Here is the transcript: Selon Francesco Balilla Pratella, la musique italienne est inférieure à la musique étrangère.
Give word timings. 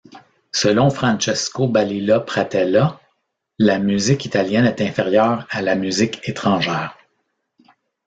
Selon 0.51 0.89
Francesco 0.89 1.67
Balilla 1.67 2.19
Pratella, 2.21 2.99
la 3.59 3.77
musique 3.77 4.25
italienne 4.25 4.65
est 4.65 4.81
inférieure 4.81 5.45
à 5.51 5.61
la 5.61 5.75
musique 5.75 6.27
étrangère. 6.27 6.97